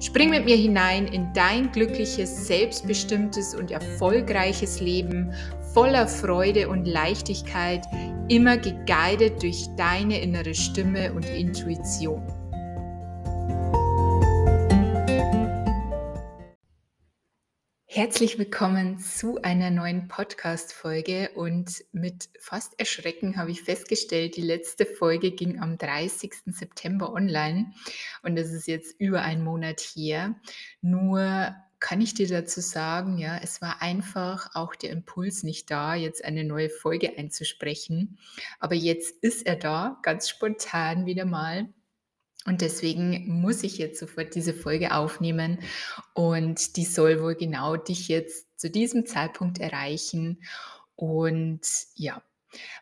Spring 0.00 0.30
mit 0.30 0.46
mir 0.46 0.56
hinein 0.56 1.06
in 1.06 1.30
dein 1.34 1.70
glückliches, 1.72 2.46
selbstbestimmtes 2.46 3.54
und 3.54 3.70
erfolgreiches 3.70 4.80
Leben 4.80 5.34
voller 5.74 6.08
Freude 6.08 6.68
und 6.68 6.86
Leichtigkeit, 6.86 7.84
immer 8.28 8.56
geguidet 8.56 9.42
durch 9.42 9.68
deine 9.76 10.20
innere 10.20 10.54
Stimme 10.54 11.12
und 11.12 11.26
Intuition. 11.26 12.39
Herzlich 18.00 18.38
willkommen 18.38 18.98
zu 18.98 19.42
einer 19.42 19.70
neuen 19.70 20.08
Podcast-Folge 20.08 21.32
und 21.34 21.84
mit 21.92 22.30
fast 22.40 22.80
Erschrecken 22.80 23.36
habe 23.36 23.50
ich 23.50 23.60
festgestellt, 23.60 24.38
die 24.38 24.40
letzte 24.40 24.86
Folge 24.86 25.32
ging 25.32 25.60
am 25.60 25.76
30. 25.76 26.32
September 26.46 27.12
online 27.12 27.74
und 28.22 28.36
das 28.36 28.52
ist 28.52 28.66
jetzt 28.66 28.98
über 28.98 29.20
einen 29.20 29.44
Monat 29.44 29.82
her. 29.82 30.34
Nur 30.80 31.54
kann 31.78 32.00
ich 32.00 32.14
dir 32.14 32.26
dazu 32.26 32.62
sagen, 32.62 33.18
ja, 33.18 33.36
es 33.36 33.60
war 33.60 33.82
einfach 33.82 34.48
auch 34.54 34.74
der 34.74 34.92
Impuls 34.92 35.42
nicht 35.42 35.70
da, 35.70 35.94
jetzt 35.94 36.24
eine 36.24 36.44
neue 36.44 36.70
Folge 36.70 37.18
einzusprechen. 37.18 38.16
Aber 38.60 38.74
jetzt 38.74 39.22
ist 39.22 39.46
er 39.46 39.56
da, 39.56 39.98
ganz 40.02 40.30
spontan 40.30 41.04
wieder 41.04 41.26
mal. 41.26 41.68
Und 42.50 42.62
deswegen 42.62 43.28
muss 43.28 43.62
ich 43.62 43.78
jetzt 43.78 44.00
sofort 44.00 44.34
diese 44.34 44.52
Folge 44.52 44.92
aufnehmen 44.92 45.60
und 46.14 46.76
die 46.76 46.84
soll 46.84 47.22
wohl 47.22 47.36
genau 47.36 47.76
dich 47.76 48.08
jetzt 48.08 48.58
zu 48.58 48.68
diesem 48.68 49.06
Zeitpunkt 49.06 49.60
erreichen. 49.60 50.42
Und 50.96 51.60
ja, 51.94 52.20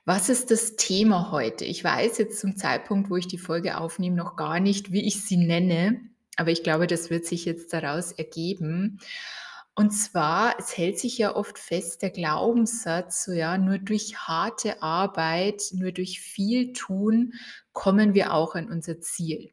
was 0.06 0.30
ist 0.30 0.50
das 0.50 0.77
Thema 0.77 1.33
heute? 1.33 1.66
Ich 1.66 1.84
weiß 1.84 2.16
jetzt 2.16 2.41
zum 2.41 2.56
Zeitpunkt, 2.56 3.10
wo 3.10 3.16
ich 3.16 3.28
die 3.28 3.36
Folge 3.36 3.77
aufnehme, 3.77 4.16
noch 4.16 4.36
gar 4.36 4.58
nicht, 4.58 4.91
wie 4.91 5.06
ich 5.06 5.22
sie 5.22 5.36
nenne, 5.36 6.00
aber 6.36 6.50
ich 6.50 6.62
glaube, 6.62 6.86
das 6.86 7.10
wird 7.10 7.27
sich 7.27 7.44
jetzt 7.44 7.70
daraus 7.75 8.12
ergeben. 8.12 9.00
Und 9.75 9.91
zwar, 9.91 10.58
es 10.58 10.78
hält 10.78 10.98
sich 10.98 11.19
ja 11.19 11.36
oft 11.36 11.58
fest, 11.58 12.00
der 12.00 12.08
Glaubenssatz, 12.08 13.22
so 13.22 13.32
ja, 13.32 13.58
nur 13.58 13.77
durch 13.77 14.16
harte 14.16 14.82
Arbeit, 14.82 15.60
nur 15.75 15.92
durch 15.92 16.22
viel 16.22 16.72
tun, 16.72 17.34
kommen 17.75 18.14
wir 18.14 18.32
auch 18.32 18.55
an 18.55 18.70
unser 18.70 19.03
Ziel. 19.03 19.53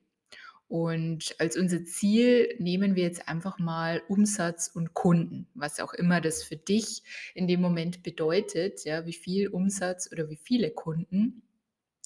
Und 0.67 1.35
als 1.39 1.58
unser 1.58 1.85
Ziel 1.85 2.55
nehmen 2.58 2.95
wir 2.95 3.03
jetzt 3.03 3.27
einfach 3.27 3.59
mal 3.59 4.02
Umsatz 4.08 4.67
und 4.67 4.94
Kunden, 4.94 5.47
was 5.53 5.80
auch 5.80 5.94
immer 5.94 6.22
das 6.22 6.44
für 6.44 6.55
dich 6.57 7.03
in 7.35 7.47
dem 7.47 7.61
Moment 7.61 8.02
bedeutet, 8.02 8.83
ja, 8.83 9.05
wie 9.05 9.13
viel 9.13 9.49
Umsatz 9.49 10.11
oder 10.11 10.30
wie 10.30 10.38
viele 10.38 10.72
Kunden. 10.72 11.44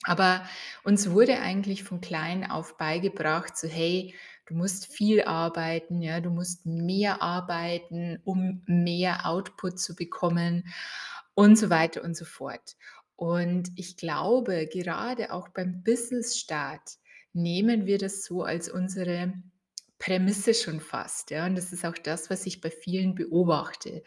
Aber 0.03 0.43
uns 0.83 1.09
wurde 1.11 1.39
eigentlich 1.39 1.83
von 1.83 2.01
klein 2.01 2.49
auf 2.49 2.77
beigebracht, 2.77 3.57
so 3.57 3.67
hey, 3.67 4.13
du 4.45 4.55
musst 4.55 4.87
viel 4.87 5.23
arbeiten, 5.23 6.01
ja, 6.01 6.19
du 6.19 6.29
musst 6.29 6.65
mehr 6.65 7.21
arbeiten, 7.21 8.19
um 8.23 8.63
mehr 8.65 9.25
Output 9.25 9.79
zu 9.79 9.95
bekommen 9.95 10.67
und 11.33 11.57
so 11.57 11.69
weiter 11.69 12.03
und 12.03 12.15
so 12.15 12.25
fort. 12.25 12.75
Und 13.15 13.71
ich 13.75 13.97
glaube, 13.97 14.67
gerade 14.67 15.31
auch 15.33 15.49
beim 15.49 15.83
Business-Start 15.83 16.97
nehmen 17.33 17.85
wir 17.85 17.97
das 17.97 18.23
so 18.23 18.43
als 18.43 18.69
unsere 18.69 19.33
Prämisse 19.99 20.53
schon 20.53 20.79
fast. 20.79 21.29
Ja? 21.29 21.45
Und 21.45 21.55
das 21.55 21.71
ist 21.73 21.85
auch 21.85 21.97
das, 21.97 22.29
was 22.29 22.45
ich 22.45 22.61
bei 22.61 22.71
vielen 22.71 23.15
beobachte. 23.15 24.03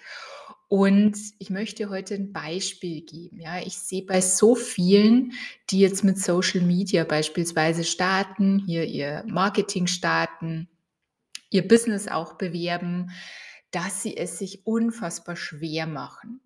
Und 0.68 1.18
ich 1.38 1.50
möchte 1.50 1.90
heute 1.90 2.14
ein 2.14 2.32
Beispiel 2.32 3.02
geben. 3.02 3.40
Ja? 3.40 3.60
Ich 3.60 3.76
sehe 3.76 4.02
bei 4.02 4.22
so 4.22 4.54
vielen, 4.54 5.32
die 5.70 5.80
jetzt 5.80 6.02
mit 6.02 6.18
Social 6.18 6.62
Media 6.62 7.04
beispielsweise 7.04 7.84
starten, 7.84 8.58
hier 8.58 8.84
ihr 8.86 9.22
Marketing 9.26 9.86
starten, 9.86 10.68
ihr 11.50 11.68
Business 11.68 12.08
auch 12.08 12.34
bewerben, 12.34 13.10
dass 13.70 14.02
sie 14.02 14.16
es 14.16 14.38
sich 14.38 14.66
unfassbar 14.66 15.36
schwer 15.36 15.86
machen. 15.86 16.40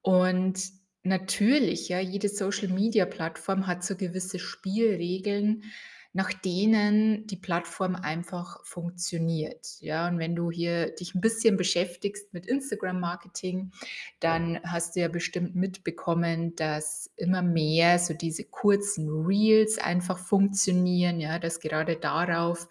Und 0.00 0.58
natürlich, 1.02 1.90
ja, 1.90 2.00
jede 2.00 2.28
Social 2.28 2.68
Media 2.68 3.04
Plattform 3.04 3.66
hat 3.66 3.84
so 3.84 3.96
gewisse 3.96 4.38
Spielregeln, 4.38 5.64
nach 6.12 6.32
denen 6.32 7.26
die 7.28 7.36
Plattform 7.36 7.94
einfach 7.94 8.64
funktioniert. 8.64 9.76
Ja, 9.80 10.08
und 10.08 10.18
wenn 10.18 10.34
du 10.34 10.50
hier 10.50 10.90
dich 10.90 11.14
ein 11.14 11.20
bisschen 11.20 11.56
beschäftigst 11.56 12.32
mit 12.32 12.46
Instagram-Marketing, 12.46 13.70
dann 14.18 14.60
hast 14.64 14.96
du 14.96 15.00
ja 15.00 15.08
bestimmt 15.08 15.54
mitbekommen, 15.54 16.56
dass 16.56 17.10
immer 17.16 17.42
mehr 17.42 18.00
so 18.00 18.12
diese 18.12 18.44
kurzen 18.44 19.08
Reels 19.08 19.78
einfach 19.78 20.18
funktionieren, 20.18 21.20
ja, 21.20 21.38
dass 21.38 21.60
gerade 21.60 21.96
darauf 21.96 22.68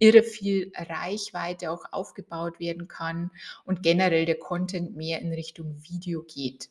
irre 0.00 0.24
viel 0.24 0.72
Reichweite 0.74 1.70
auch 1.70 1.84
aufgebaut 1.92 2.58
werden 2.58 2.88
kann 2.88 3.30
und 3.64 3.84
generell 3.84 4.26
der 4.26 4.38
Content 4.38 4.96
mehr 4.96 5.20
in 5.20 5.32
Richtung 5.32 5.76
Video 5.88 6.24
geht. 6.24 6.70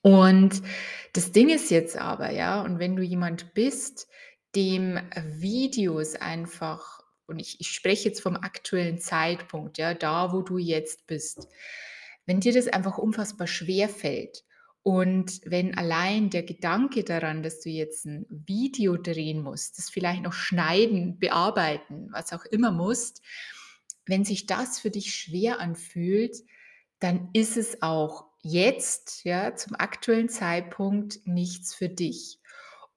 Und 0.00 0.62
das 1.14 1.32
Ding 1.32 1.48
ist 1.48 1.70
jetzt 1.70 1.96
aber, 1.96 2.30
ja, 2.30 2.62
und 2.62 2.78
wenn 2.78 2.94
du 2.94 3.02
jemand 3.02 3.54
bist, 3.54 4.06
dem 4.54 4.98
Videos 5.38 6.14
einfach, 6.14 7.00
und 7.26 7.38
ich, 7.38 7.60
ich 7.60 7.70
spreche 7.70 8.08
jetzt 8.08 8.20
vom 8.20 8.36
aktuellen 8.36 8.98
Zeitpunkt, 8.98 9.78
ja, 9.78 9.94
da 9.94 10.32
wo 10.32 10.42
du 10.42 10.58
jetzt 10.58 11.06
bist, 11.06 11.48
wenn 12.26 12.40
dir 12.40 12.52
das 12.52 12.68
einfach 12.68 12.98
unfassbar 12.98 13.46
schwer 13.46 13.88
fällt 13.88 14.44
und 14.82 15.40
wenn 15.46 15.76
allein 15.76 16.28
der 16.28 16.42
Gedanke 16.42 17.04
daran, 17.04 17.42
dass 17.42 17.60
du 17.60 17.70
jetzt 17.70 18.04
ein 18.04 18.26
Video 18.28 18.98
drehen 18.98 19.42
musst, 19.42 19.78
das 19.78 19.88
vielleicht 19.88 20.22
noch 20.22 20.34
schneiden, 20.34 21.18
bearbeiten, 21.18 22.08
was 22.12 22.34
auch 22.34 22.44
immer 22.44 22.70
musst, 22.70 23.22
wenn 24.06 24.24
sich 24.24 24.46
das 24.46 24.78
für 24.78 24.90
dich 24.90 25.14
schwer 25.14 25.58
anfühlt, 25.58 26.36
dann 26.98 27.30
ist 27.32 27.56
es 27.56 27.80
auch 27.80 28.26
jetzt, 28.42 29.24
ja, 29.24 29.54
zum 29.54 29.74
aktuellen 29.74 30.28
Zeitpunkt 30.28 31.20
nichts 31.24 31.74
für 31.74 31.88
dich. 31.88 32.38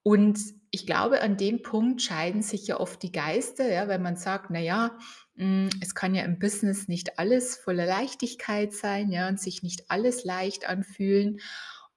Und 0.08 0.40
ich 0.72 0.86
glaube, 0.86 1.22
an 1.22 1.36
dem 1.36 1.62
Punkt 1.62 2.02
scheiden 2.02 2.42
sich 2.42 2.66
ja 2.66 2.80
oft 2.80 3.04
die 3.04 3.12
Geister, 3.12 3.70
ja, 3.70 3.90
wenn 3.90 4.02
man 4.02 4.16
sagt, 4.16 4.50
naja, 4.50 4.98
hm, 5.36 5.70
es 5.82 5.96
kann 5.96 6.16
ja 6.16 6.24
im 6.24 6.40
Business 6.40 6.88
nicht 6.88 7.20
alles 7.20 7.58
voller 7.58 7.86
Leichtigkeit 7.86 8.72
sein, 8.72 9.12
ja, 9.12 9.28
und 9.28 9.38
sich 9.38 9.64
nicht 9.64 9.92
alles 9.92 10.24
leicht 10.24 10.70
anfühlen. 10.70 11.42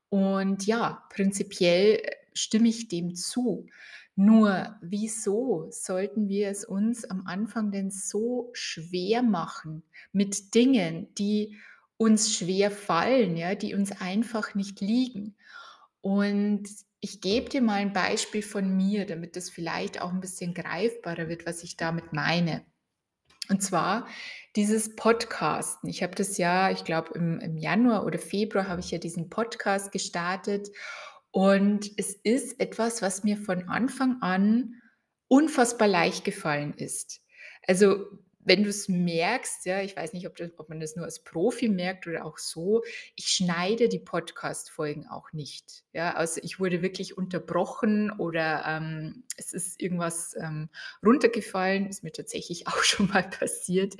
Und 0.08 0.66
ja, 0.66 1.04
prinzipiell 1.10 2.00
äh, 2.02 2.16
stimme 2.34 2.66
ich 2.66 2.88
dem 2.88 3.14
zu. 3.14 3.68
Nur, 4.16 4.74
wieso 4.82 5.68
sollten 5.70 6.26
wir 6.26 6.48
es 6.48 6.64
uns 6.64 7.04
am 7.04 7.28
Anfang 7.28 7.70
denn 7.70 7.92
so 7.92 8.50
schwer 8.54 9.22
machen 9.22 9.84
mit 10.10 10.56
Dingen, 10.56 11.14
die 11.14 11.60
uns 11.96 12.34
schwer 12.34 12.72
fallen, 12.72 13.36
ja, 13.36 13.54
die 13.54 13.72
uns 13.76 13.92
einfach 14.00 14.56
nicht 14.56 14.80
liegen? 14.80 15.36
Und 16.00 16.68
ich 17.00 17.20
gebe 17.20 17.48
dir 17.48 17.62
mal 17.62 17.80
ein 17.80 17.92
Beispiel 17.92 18.42
von 18.42 18.76
mir, 18.76 19.06
damit 19.06 19.36
das 19.36 19.48
vielleicht 19.50 20.00
auch 20.02 20.12
ein 20.12 20.20
bisschen 20.20 20.54
greifbarer 20.54 21.28
wird, 21.28 21.46
was 21.46 21.62
ich 21.62 21.76
damit 21.76 22.12
meine. 22.12 22.64
Und 23.48 23.62
zwar 23.62 24.06
dieses 24.54 24.94
Podcasten. 24.96 25.88
Ich 25.88 26.02
habe 26.02 26.14
das 26.14 26.38
ja, 26.38 26.70
ich 26.70 26.84
glaube, 26.84 27.14
im, 27.14 27.40
im 27.40 27.56
Januar 27.56 28.04
oder 28.04 28.18
Februar 28.18 28.68
habe 28.68 28.80
ich 28.80 28.90
ja 28.90 28.98
diesen 28.98 29.28
Podcast 29.28 29.92
gestartet. 29.92 30.68
Und 31.32 31.90
es 31.96 32.14
ist 32.14 32.60
etwas, 32.60 33.02
was 33.02 33.24
mir 33.24 33.36
von 33.36 33.68
Anfang 33.68 34.20
an 34.20 34.74
unfassbar 35.28 35.88
leicht 35.88 36.24
gefallen 36.24 36.74
ist. 36.74 37.20
Also 37.66 38.04
wenn 38.50 38.64
du 38.64 38.68
es 38.68 38.88
merkst, 38.88 39.64
ja, 39.64 39.80
ich 39.80 39.96
weiß 39.96 40.12
nicht, 40.12 40.26
ob, 40.26 40.34
das, 40.34 40.50
ob 40.56 40.68
man 40.68 40.80
das 40.80 40.96
nur 40.96 41.04
als 41.04 41.22
Profi 41.22 41.68
merkt 41.68 42.08
oder 42.08 42.24
auch 42.24 42.36
so, 42.36 42.82
ich 43.14 43.28
schneide 43.28 43.88
die 43.88 44.00
Podcast-Folgen 44.00 45.06
auch 45.06 45.32
nicht. 45.32 45.84
Ja, 45.92 46.14
also 46.14 46.40
ich 46.42 46.58
wurde 46.58 46.82
wirklich 46.82 47.16
unterbrochen 47.16 48.10
oder 48.10 48.64
ähm, 48.66 49.22
es 49.36 49.52
ist 49.52 49.80
irgendwas 49.80 50.34
ähm, 50.36 50.68
runtergefallen, 51.06 51.86
ist 51.86 52.02
mir 52.02 52.10
tatsächlich 52.10 52.66
auch 52.66 52.82
schon 52.82 53.06
mal 53.06 53.22
passiert. 53.22 53.94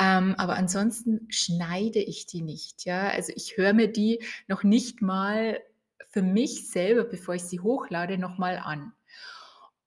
Ähm, 0.00 0.34
aber 0.38 0.56
ansonsten 0.56 1.28
schneide 1.30 2.00
ich 2.00 2.26
die 2.26 2.42
nicht. 2.42 2.84
Ja, 2.84 3.10
also 3.10 3.32
ich 3.36 3.58
höre 3.58 3.74
mir 3.74 3.86
die 3.86 4.24
noch 4.48 4.64
nicht 4.64 5.02
mal 5.02 5.60
für 6.08 6.22
mich 6.22 6.68
selber, 6.68 7.04
bevor 7.04 7.36
ich 7.36 7.44
sie 7.44 7.60
hochlade, 7.60 8.18
nochmal 8.18 8.56
an. 8.56 8.92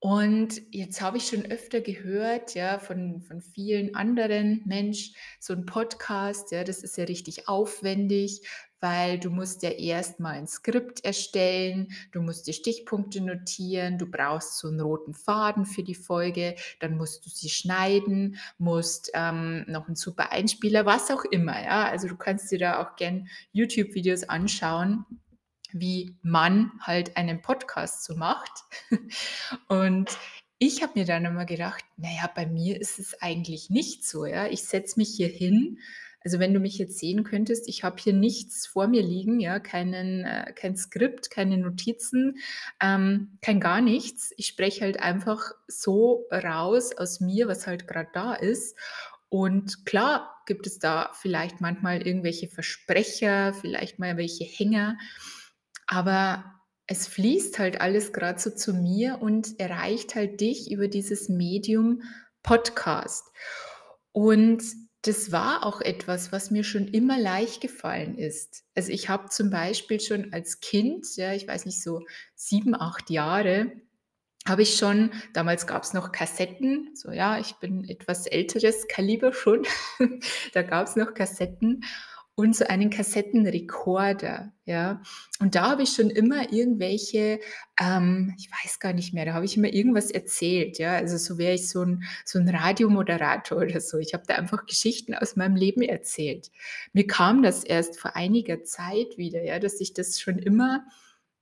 Und 0.03 0.63
jetzt 0.71 0.99
habe 1.01 1.17
ich 1.17 1.27
schon 1.27 1.45
öfter 1.45 1.79
gehört, 1.79 2.55
ja, 2.55 2.79
von 2.79 3.21
von 3.21 3.39
vielen 3.39 3.93
anderen: 3.93 4.63
„Mensch, 4.65 5.11
so 5.39 5.53
'n 5.53 5.67
Podcast, 5.67 6.51
ja, 6.51 6.63
das 6.63 6.81
ist 6.81 6.97
ja 6.97 7.03
richtig 7.03 7.47
aufwendig, 7.47 8.41
weil 8.79 9.19
du 9.19 9.29
musst 9.29 9.61
ja 9.61 9.69
erst 9.69 10.19
mal 10.19 10.39
'n 10.39 10.47
Skript 10.47 11.05
erstellen, 11.05 11.89
du 12.13 12.21
musst 12.23 12.47
dir 12.47 12.53
Stichpunkte 12.53 13.21
notieren, 13.21 13.99
du 13.99 14.07
brauchst 14.09 14.57
so 14.57 14.69
'n 14.69 14.79
roten 14.81 15.13
Faden 15.13 15.67
für 15.67 15.83
die 15.83 15.93
Folge, 15.93 16.55
dann 16.79 16.97
musst 16.97 17.23
du 17.27 17.29
sie 17.29 17.49
schneiden, 17.49 18.37
musst, 18.57 19.11
ähm, 19.13 19.65
noch 19.67 19.87
'n 19.87 19.95
super 19.95 20.31
Einspieler“, 20.31 20.83
was 20.87 21.11
auch 21.11 21.25
immer, 21.25 21.61
ja? 21.63 21.85
Also, 21.87 22.07
du 22.07 22.15
kannst 22.17 22.51
dir 22.51 22.57
da 22.57 22.81
auch 22.83 22.95
gern 22.95 23.27
YouTube-Videos 23.51 24.23
anschauen, 24.23 25.05
wie 25.73 26.15
man 26.21 26.71
halt 26.81 27.17
einen 27.17 27.41
Podcast 27.41 28.03
so 28.03 28.15
macht. 28.15 28.51
Und 29.67 30.09
ich 30.59 30.83
habe 30.83 30.99
mir 30.99 31.05
dann 31.05 31.25
immer 31.25 31.45
gedacht: 31.45 31.83
„Na 31.97 32.09
ja, 32.09 32.29
bei 32.33 32.45
mir 32.45 32.79
ist 32.79 32.99
es 32.99 33.21
eigentlich 33.21 33.69
nicht 33.69 34.07
so, 34.07 34.25
ja? 34.25 34.47
Ich 34.47 34.63
setze 34.63 34.99
mich 34.99 35.09
hier 35.09 35.29
hin“ 35.29 35.79
also, 36.23 36.37
wenn 36.39 36.53
du 36.53 36.59
mich 36.59 36.77
jetzt 36.77 36.99
sehen 36.99 37.23
könntest, 37.23 37.67
ich 37.67 37.83
habe 37.83 37.95
hier 37.99 38.13
nichts 38.13 38.67
vor 38.67 38.87
mir 38.87 39.01
liegen, 39.01 39.39
ja, 39.39 39.59
keinen 39.59 40.23
äh, 40.23 40.53
kein 40.55 40.77
Skript, 40.77 41.31
keine 41.31 41.57
Notizen, 41.57 42.37
ähm, 42.79 43.39
kein 43.41 43.59
gar 43.59 43.81
nichts. 43.81 44.31
Ich 44.37 44.47
spreche 44.47 44.81
halt 44.81 44.99
einfach 44.99 45.51
so 45.67 46.27
raus 46.31 46.95
aus 46.95 47.21
mir, 47.21 47.47
was 47.47 47.65
halt 47.65 47.87
grad 47.87 48.09
da 48.13 48.33
ist. 48.35 48.77
Und 49.29 49.85
klar 49.85 50.43
gibt 50.45 50.67
es 50.67 50.77
da 50.77 51.09
vielleicht 51.13 51.59
manchmal 51.59 52.05
irgendwelche 52.05 52.47
Versprecher, 52.47 53.53
vielleicht 53.53 53.97
mal 53.97 54.15
welche 54.17 54.43
Hänger, 54.43 54.97
aber 55.91 56.45
es 56.87 57.05
fließt 57.05 57.59
halt 57.59 57.81
alles 57.81 58.13
grad 58.13 58.39
so 58.39 58.49
zu 58.49 58.73
mir 58.73 59.17
und 59.19 59.59
erreicht 59.59 60.15
halt 60.15 60.39
dich 60.39 60.71
über 60.71 60.87
dieses 60.87 61.27
Medium 61.27 62.01
Podcast. 62.43 63.25
Und 64.13 64.63
das 65.01 65.33
war 65.33 65.65
auch 65.65 65.81
etwas, 65.81 66.31
was 66.31 66.49
mir 66.49 66.63
schon 66.63 66.87
immer 66.87 67.19
leicht 67.19 67.59
gefallen 67.59 68.17
ist. 68.17 68.63
Also, 68.73 68.93
ich 68.93 69.09
habe 69.09 69.29
zum 69.29 69.49
Beispiel 69.49 69.99
schon 69.99 70.31
als 70.31 70.61
Kind, 70.61 71.05
ja, 71.17 71.33
ich 71.33 71.45
weiß 71.45 71.65
nicht, 71.65 71.83
so 71.83 72.01
7, 72.35 72.73
8 72.73 73.09
Jahre, 73.09 73.73
habe 74.47 74.61
ich 74.61 74.77
schon 74.77 75.11
damals 75.33 75.67
gab's 75.67 75.93
noch 75.93 76.11
Kassetten, 76.11 76.95
so 76.95 77.11
ja, 77.11 77.37
ich 77.37 77.53
bin 77.55 77.87
etwas 77.87 78.27
älteres 78.27 78.87
Kaliber 78.87 79.33
schon. 79.33 79.67
Da 80.53 80.63
gab's 80.63 80.95
noch 80.95 81.13
Kassetten 81.13 81.83
und 82.35 82.55
so 82.55 82.65
einen 82.65 82.89
Kassettenrekorder, 82.89 84.53
ja? 84.65 85.01
Und 85.39 85.55
da 85.55 85.71
habe 85.71 85.83
ich 85.83 85.89
schon 85.93 86.09
immer 86.09 86.51
irgendwelche, 86.53 87.39
ähm 87.79 88.33
ich 88.39 88.49
weiß 88.51 88.79
gar 88.79 88.93
nicht 88.93 89.13
mehr, 89.13 89.25
da 89.25 89.33
habe 89.33 89.45
ich 89.45 89.57
immer 89.57 89.67
irgendwas 89.73 90.11
erzählt, 90.11 90.79
ja? 90.79 90.93
Also, 90.95 91.17
so 91.17 91.37
wäre 91.37 91.53
ich 91.55 91.69
so 91.69 91.81
'n 91.83 92.03
so 92.25 92.39
'n 92.39 92.49
Radiomoderator 92.49 93.57
oder 93.59 93.81
so. 93.81 93.97
Ich 93.99 94.13
habe 94.13 94.23
da 94.27 94.35
einfach 94.35 94.65
Geschichten 94.65 95.13
aus 95.13 95.35
meinem 95.35 95.55
Leben 95.55 95.81
erzählt. 95.81 96.51
Mir 96.93 97.05
kam 97.07 97.43
das 97.43 97.63
erst 97.63 97.99
vor 97.99 98.15
einiger 98.15 98.63
Zeit 98.63 99.17
wieder, 99.17 99.43
ja, 99.43 99.59
dass 99.59 99.79
ich 99.81 99.93
das 99.93 100.19
schon 100.19 100.39
immer 100.39 100.85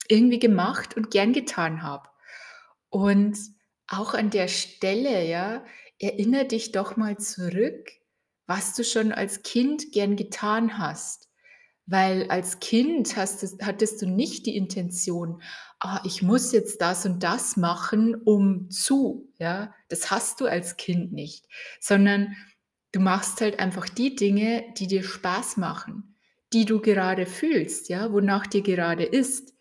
irgendwie 0.10 0.40
gemacht 0.40 0.98
und 0.98 1.12
gern 1.12 1.34
getan 1.34 1.84
habe. 1.84 2.10
Und 2.90 3.38
auch 3.88 4.14
an 4.14 4.30
der 4.32 4.48
Stelle, 4.48 5.26
ja, 5.28 5.64
erinnere 6.00 6.46
dich 6.46 6.72
doch 6.72 6.98
mal 6.98 7.18
zurück, 7.18 7.92
was 8.50 8.76
du 8.76 8.84
schon 8.84 9.14
als 9.14 9.44
Kind 9.44 9.94
gern 9.94 10.18
getan 10.18 10.80
hast. 10.80 11.30
Weil 11.88 12.30
als 12.30 12.60
Kind 12.60 13.16
hastest 13.18 13.64
hattest 13.66 14.02
du 14.02 14.08
nicht 14.08 14.46
die 14.46 14.56
Intention: 14.58 15.42
„Ah, 15.80 16.02
ich 16.06 16.22
muss 16.22 16.52
jetzt 16.52 16.82
das 16.82 17.06
und 17.06 17.24
das 17.24 17.58
machen, 17.58 18.16
um 18.16 18.70
zu“, 18.72 19.32
ja? 19.40 19.74
Das 19.90 20.12
hast 20.12 20.42
du 20.42 20.46
als 20.48 20.78
Kind 20.78 21.14
nicht, 21.14 21.48
sondern 21.82 22.36
du 22.92 23.00
machst 23.02 23.42
halt 23.42 23.60
einfach 23.60 23.90
die 23.90 24.16
Dinge, 24.16 24.66
die 24.78 24.88
dir 24.88 25.04
Spaß 25.04 25.58
machen, 25.58 26.16
die 26.54 26.66
du 26.66 26.80
gerade 26.82 27.26
fühlst, 27.26 27.90
ja, 27.90 28.12
wonach 28.14 28.48
dir 28.48 28.62
gerade 28.62 29.04
ist. 29.06 29.54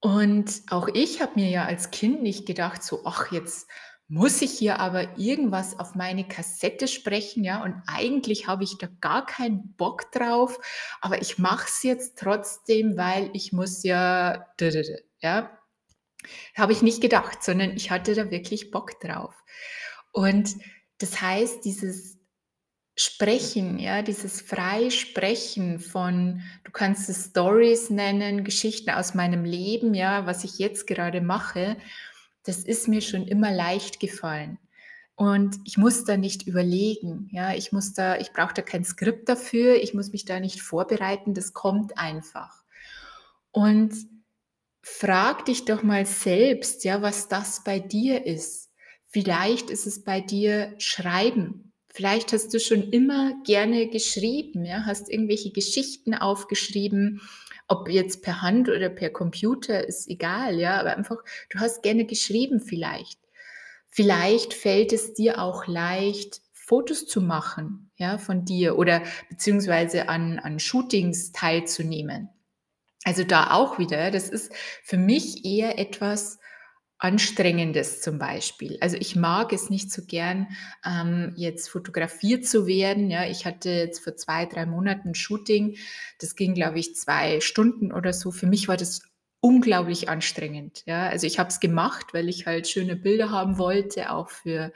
Und 0.00 0.62
auch 0.70 0.88
ich 0.92 1.20
habe 1.22 1.32
mir 1.40 1.48
ja 1.50 1.64
als 1.64 1.90
Kind 1.90 2.22
nicht 2.22 2.46
gedacht 2.46 2.82
so: 2.82 3.02
„Ach, 3.04 3.32
jetzt 3.32 3.68
muss 4.08 4.40
ich 4.42 4.52
hier 4.52 4.78
aber 4.80 5.18
irgendwas 5.18 5.78
auf 5.78 5.94
meine 5.94 6.26
Kassette 6.28 6.88
sprechen, 6.88 7.44
ja, 7.44 7.62
und 7.62 7.74
eigentlich 7.86 8.46
habe 8.46 8.64
ich 8.64 8.78
da 8.78 8.88
gar 9.00 9.26
keinen 9.26 9.74
Bock 9.76 10.12
drauf, 10.12 10.58
aber 11.00 11.20
ich 11.22 11.38
mache 11.38 11.66
es 11.66 11.82
jetzt 11.82 12.18
trotzdem, 12.18 12.96
weil 12.96 13.30
ich 13.34 13.52
muss 13.52 13.82
ja 13.82 14.46
d 14.60 14.70
d 14.70 14.82
d“, 14.82 15.04
ja? 15.20 15.50
Habe 16.56 16.72
ich 16.72 16.82
nicht 16.82 17.00
gedacht, 17.00 17.42
sondern 17.44 17.70
ich 17.76 17.90
hatte 17.90 18.14
da 18.14 18.30
wirklich 18.30 18.70
Bock 18.70 19.00
drauf. 19.00 19.34
Und 20.12 20.54
das 20.98 21.20
heißt, 21.20 21.64
dieses 21.64 22.18
Sprechen, 22.98 23.78
ja, 23.78 24.02
dieses 24.02 24.40
Freisprechen 24.40 25.80
von 25.80 26.42
du 26.64 26.72
kannst 26.72 27.10
es 27.10 27.26
Stories 27.26 27.90
nennen, 27.90 28.44
Geschichten 28.44 28.90
aus 28.90 29.14
meinem 29.14 29.44
Leben, 29.44 29.94
ja, 29.94 30.26
was 30.26 30.44
ich 30.44 30.58
jetzt 30.58 30.86
gerade 30.86 31.20
mache, 31.20 31.76
das 32.46 32.58
ist 32.64 32.88
mir 32.88 33.00
schon 33.00 33.26
immer 33.26 33.52
leicht 33.52 34.00
gefallen. 34.00 34.58
Und 35.14 35.56
ich 35.64 35.78
muss 35.78 36.04
da 36.04 36.16
nicht 36.16 36.46
überlegen, 36.46 37.28
ja? 37.32 37.54
Ich 37.54 37.72
muss 37.72 37.94
da 37.94 38.18
ich 38.18 38.32
brauche 38.32 38.54
da 38.54 38.62
kein 38.62 38.84
Skript 38.84 39.28
dafür, 39.28 39.76
ich 39.82 39.94
muss 39.94 40.12
mich 40.12 40.26
da 40.26 40.40
nicht 40.40 40.60
vorbereiten, 40.60 41.32
das 41.32 41.54
kommt 41.54 41.98
einfach. 41.98 42.62
Und 43.50 43.94
frage 44.82 45.44
dich 45.44 45.64
doch 45.64 45.82
mal 45.82 46.04
selbst, 46.06 46.84
ja, 46.84 47.02
was 47.02 47.28
das 47.28 47.64
bei 47.64 47.80
dir 47.80 48.26
ist. 48.26 48.70
Vielleicht 49.06 49.70
ist 49.70 49.86
es 49.86 50.04
bei 50.04 50.20
dir 50.20 50.74
Schreiben. 50.78 51.72
Vielleicht 51.88 52.34
hast 52.34 52.52
du 52.52 52.60
schon 52.60 52.90
immer 52.90 53.32
gerne 53.44 53.88
geschrieben, 53.88 54.66
ja, 54.66 54.84
hast 54.84 55.08
irgendwelche 55.08 55.50
Geschichten 55.50 56.14
aufgeschrieben, 56.14 57.22
ob 57.68 57.88
jetzt 57.88 58.22
per 58.22 58.42
Hand 58.42 58.68
oder 58.68 58.88
per 58.88 59.10
Computer, 59.10 59.86
ist 59.86 60.08
egal, 60.08 60.58
ja, 60.58 60.78
aber 60.80 60.96
einfach 60.96 61.18
du 61.50 61.58
hast 61.58 61.82
gerne 61.82 62.04
geschrieben 62.04 62.60
vielleicht. 62.60 63.18
Vielleicht 63.90 64.54
fällt 64.54 64.92
es 64.92 65.14
dir 65.14 65.40
auch 65.40 65.66
leicht, 65.66 66.42
Fotos 66.52 67.06
zu 67.06 67.20
machen, 67.20 67.90
ja, 67.96 68.18
von 68.18 68.44
dir 68.44 68.76
oder 68.76 69.02
beziehungsweise 69.30 70.08
an 70.08 70.38
an 70.38 70.58
Shootings 70.58 71.32
teilzunehmen. 71.32 72.28
Also, 73.04 73.22
da 73.22 73.52
auch 73.52 73.78
wieder, 73.78 74.10
das 74.10 74.28
ist 74.28 74.52
für 74.82 74.98
mich 74.98 75.44
eher 75.44 75.78
etwas 75.78 76.40
Anstrengendes 76.98 78.00
zum 78.00 78.18
Beispiel. 78.18 78.78
Also, 78.80 78.96
ich 78.96 79.16
mag 79.16 79.52
es 79.52 79.68
nicht 79.68 79.92
so 79.92 80.02
gern, 80.06 80.48
ähm, 80.84 81.34
jetzt 81.36 81.68
fotografiert 81.68 82.46
zu 82.46 82.66
werden, 82.66 83.10
ja? 83.10 83.24
Ich 83.26 83.44
hatte 83.44 83.70
jetzt 83.70 84.00
vor 84.02 84.16
2, 84.16 84.46
3 84.46 84.64
Monaten 84.64 85.08
'n 85.10 85.14
Shooting, 85.14 85.76
das 86.20 86.36
ging, 86.36 86.54
glaube 86.54 86.78
ich, 86.78 86.94
2 86.96 87.40
Stunden 87.40 87.92
oder 87.92 88.12
so. 88.14 88.30
Für 88.30 88.46
mich 88.46 88.66
war 88.68 88.78
das 88.78 89.02
unglaublich 89.40 90.08
anstrengend, 90.08 90.84
ja? 90.86 91.08
Also, 91.08 91.26
ich 91.26 91.38
habe 91.38 91.50
es 91.50 91.60
gemacht, 91.60 92.14
weil 92.14 92.30
ich 92.30 92.46
halt 92.46 92.66
schöne 92.66 92.96
Bilder 92.96 93.30
haben 93.30 93.58
wollte, 93.58 94.10
auch 94.10 94.30
für 94.30 94.72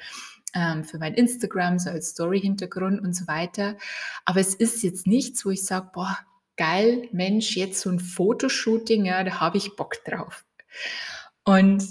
ähm, 0.55 0.85
für 0.85 0.99
mein 0.99 1.15
Instagram, 1.15 1.79
so 1.79 1.91
als 1.91 2.11
Story-Hintergrund 2.11 3.01
und 3.01 3.15
so 3.15 3.27
weiter. 3.29 3.77
Aber 4.25 4.41
es 4.41 4.55
ist 4.55 4.83
jetzt 4.83 5.07
nichts, 5.07 5.47
wo 5.47 5.51
ich 5.51 5.65
sage: 5.65 5.91
„Boah, 5.95 6.19
geil, 6.57 7.09
Mensch, 7.13 7.57
jetzt 7.57 7.81
so 7.81 7.91
'n 7.91 8.01
Fotoshooting, 8.01 9.05
ja, 9.07 9.25
da 9.25 9.41
habe 9.41 9.59
ich 9.59 9.77
Bock 9.77 9.97
drauf.“ 10.05 10.45
Und 11.45 11.85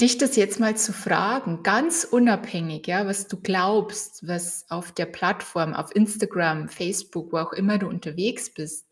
dich 0.00 0.18
das 0.18 0.36
jetzt 0.36 0.60
mal 0.60 0.76
zu 0.76 0.92
fragen, 0.92 1.62
ganz 1.64 2.04
unabhängig, 2.04 2.86
ja, 2.86 3.06
was 3.06 3.28
du 3.28 3.36
glaubst, 3.40 4.26
was 4.28 4.64
auf 4.70 4.92
der 4.92 5.06
Plattform, 5.06 5.74
auf 5.74 5.94
Instagram, 5.94 6.68
Facebook, 6.68 7.32
wo 7.32 7.38
auch 7.38 7.52
immer 7.52 7.78
du 7.78 7.88
unterwegs 7.88 8.50
bist, 8.52 8.86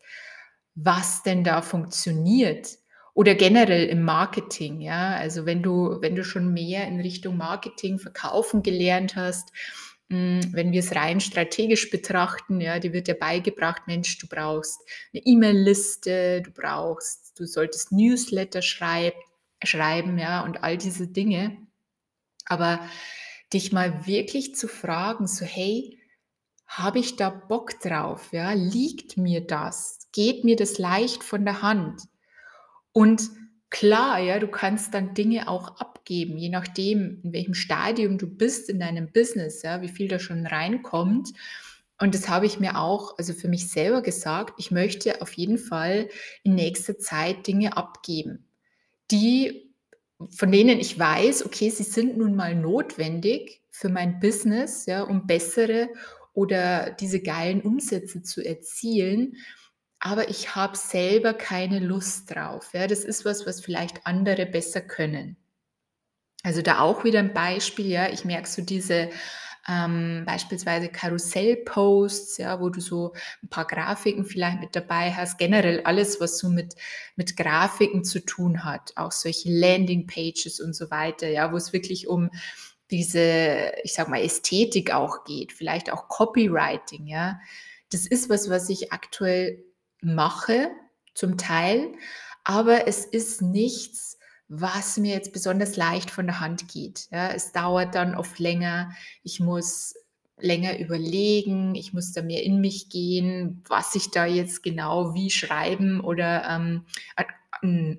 was 0.75 1.23
denn 1.23 1.43
da 1.43 1.61
funktioniert 1.61 2.77
oder 3.13 3.35
generell 3.35 3.87
im 3.87 4.03
Marketing, 4.03 4.81
ja? 4.81 5.15
Also, 5.17 5.45
wenn 5.45 5.63
du 5.63 5.97
wenn 6.01 6.15
du 6.15 6.23
schon 6.25 6.53
mehr 6.53 6.87
in 6.87 6.99
Richtung 7.01 7.37
Marketing, 7.37 7.99
Verkaufen 7.99 8.61
gelernt 8.63 9.15
hast, 9.15 9.51
hm, 10.09 10.41
wenn 10.53 10.71
wir's 10.73 10.95
rein 10.95 11.19
strategisch 11.21 11.89
betrachten, 11.89 12.61
ja, 12.61 12.79
dir 12.79 12.93
wird 12.93 13.07
ja 13.07 13.15
beigebracht: 13.19 13.83
„Mensch, 13.87 14.17
du 14.19 14.27
brauchst 14.27 14.81
'ne 15.13 15.21
E-Mail-Liste, 15.25 16.41
du 16.43 16.51
brauchst 16.51 17.39
du 17.39 17.45
solltest 17.45 17.91
Newsletter 17.93 18.61
schreib 18.61 19.15
schreiben“, 19.63 20.17
ja, 20.19 20.41
und 20.43 20.63
all 20.63 20.77
diese 20.77 21.07
Dinge. 21.07 21.57
Aber 22.45 22.81
dich 23.53 23.71
mal 23.73 24.07
wirklich 24.07 24.55
zu 24.55 24.67
fragen, 24.69 25.27
so: 25.27 25.45
„Hey, 25.45 25.99
habe 26.67 26.99
ich 26.99 27.15
da 27.17 27.29
Bock 27.31 27.79
drauf, 27.81 28.33
ja? 28.33 28.53
Liegt 28.53 29.17
mir 29.17 29.41
das? 29.41 30.09
Geht 30.13 30.43
mir 30.45 30.55
das 30.57 30.77
leicht 30.79 31.23
von 31.23 31.45
der 31.45 31.61
Hand?“ 31.63 32.03
Und 32.93 33.29
klar, 33.69 34.19
ja, 34.19 34.39
du 34.39 34.47
kannst 34.47 34.93
dann 34.93 35.13
Dinge 35.13 35.47
auch 35.49 35.77
abgeben, 35.79 36.37
je 36.37 36.49
nachdem, 36.49 37.21
in 37.23 37.33
welchem 37.33 37.53
Stadium 37.53 38.17
du 38.17 38.27
bist 38.27 38.69
in 38.69 38.79
deinem 38.79 39.11
Business, 39.11 39.63
ja, 39.63 39.81
wie 39.81 39.89
viel 39.89 40.07
da 40.07 40.19
schon 40.19 40.45
reinkommt. 40.47 41.29
Und 41.99 42.15
das 42.15 42.29
habe 42.29 42.45
ich 42.47 42.59
mir 42.59 42.79
auch, 42.79 43.17
also, 43.17 43.33
für 43.33 43.47
mich 43.49 43.69
selber 43.71 44.01
gesagt, 44.03 44.55
ich 44.59 44.71
möchte 44.71 45.21
auf 45.21 45.33
jeden 45.33 45.57
Fall 45.59 46.09
in 46.43 46.55
nächster 46.55 46.97
Zeit 46.99 47.47
Dinge 47.47 47.77
abgeben, 47.77 48.46
die 49.11 49.67
von 50.31 50.51
denen 50.51 50.79
ich 50.79 50.97
weiß, 50.97 51.45
okay, 51.45 51.69
sie 51.69 51.83
sind 51.83 52.17
nun 52.17 52.35
mal 52.35 52.55
notwendig 52.55 53.61
für 53.69 53.89
mein 53.89 54.19
Business, 54.19 54.87
ja, 54.87 55.03
um 55.03 55.27
bessere 55.27 55.89
oder 56.33 56.91
diese 56.91 57.21
geilen 57.21 57.61
Umsätze 57.61 58.23
zu 58.23 58.43
erzielen, 58.43 59.35
aber 59.99 60.29
ich 60.29 60.55
habe 60.55 60.77
selber 60.77 61.33
keine 61.33 61.79
Lust 61.79 62.33
drauf. 62.33 62.69
Ja. 62.73 62.87
Das 62.87 63.03
ist 63.03 63.25
was, 63.25 63.45
was 63.45 63.61
vielleicht 63.61 64.05
andere 64.05 64.45
besser 64.45 64.81
können. 64.81 65.37
Also 66.43 66.61
da 66.61 66.79
auch 66.79 67.03
wieder 67.03 67.19
ein 67.19 67.33
Beispiel, 67.33 67.87
ja, 67.87 68.09
ich 68.09 68.23
merke 68.23 68.47
so 68.47 68.61
diese 68.61 69.09
ähm, 69.67 70.23
beispielsweise 70.25 70.87
Karussellposts, 70.87 72.37
ja, 72.37 72.61
wo 72.61 72.69
du 72.69 72.79
so 72.79 73.13
ein 73.43 73.49
paar 73.49 73.67
Grafiken 73.67 74.23
vielleicht 74.23 74.61
mit 74.61 74.75
dabei 74.75 75.11
hast, 75.11 75.37
generell 75.37 75.81
alles, 75.81 76.21
was 76.21 76.37
so 76.37 76.47
mit, 76.47 76.75
mit 77.17 77.35
Grafiken 77.35 78.05
zu 78.05 78.25
tun 78.25 78.63
hat, 78.63 78.93
auch 78.95 79.11
solche 79.11 79.49
Landingpages 79.51 80.61
und 80.61 80.73
so 80.73 80.89
weiter, 80.89 81.27
ja, 81.27 81.51
wo 81.51 81.57
es 81.57 81.73
wirklich 81.73 82.07
um 82.07 82.29
diese, 82.91 83.73
ich 83.83 83.93
sag 83.93 84.07
mal, 84.07 84.21
Ästhetik 84.21 84.93
auch 84.93 85.25
geht, 85.25 85.51
vielleicht 85.51 85.91
auch 85.91 86.07
Copywriting, 86.07 87.05
ja. 87.05 87.39
Das 87.91 88.07
ist 88.07 88.29
was, 88.29 88.49
was 88.49 88.69
ich 88.69 88.93
aktuell 88.93 89.63
mache, 90.01 90.69
zum 91.13 91.37
Teil, 91.37 91.93
aber 92.43 92.87
es 92.87 93.03
ist 93.03 93.41
nichts, 93.41 94.17
was 94.49 94.97
mir 94.97 95.13
jetzt 95.13 95.33
besonders 95.33 95.75
leicht 95.75 96.09
von 96.09 96.25
der 96.25 96.39
Hand 96.39 96.67
geht. 96.67 97.07
Ja, 97.11 97.29
es 97.29 97.51
dauert 97.51 97.95
dann 97.95 98.15
oft 98.15 98.39
länger. 98.39 98.91
Ich 99.23 99.39
muss 99.39 99.95
länger 100.39 100.77
überlegen, 100.79 101.75
ich 101.75 101.93
muss 101.93 102.13
da 102.13 102.21
mehr 102.21 102.43
in 102.43 102.61
mich 102.61 102.89
gehen, 102.89 103.63
was 103.67 103.95
ich 103.95 104.11
da 104.11 104.25
jetzt 104.25 104.63
genau 104.63 105.13
wie 105.13 105.31
schreiben 105.31 105.99
oder 105.99 106.47
ähm, 106.47 106.85
äh, 107.15 107.95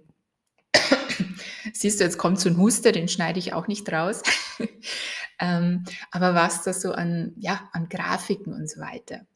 siehst 1.72 2.00
du, 2.00 2.04
jetzt 2.04 2.18
kommt 2.18 2.38
so 2.38 2.48
ein 2.48 2.56
Huster, 2.56 2.92
den 2.92 3.08
schneide 3.08 3.38
ich 3.38 3.52
auch 3.52 3.66
nicht 3.66 3.90
raus. 3.92 4.22
ähm, 5.40 5.84
aber 6.10 6.34
was 6.34 6.62
da 6.62 6.72
so 6.72 6.92
an, 6.92 7.32
ja, 7.36 7.68
an 7.72 7.88
Grafiken 7.88 8.54
und 8.54 8.70
so 8.70 8.80
weiter. 8.80 9.26